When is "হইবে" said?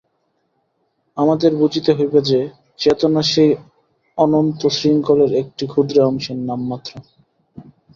1.93-2.19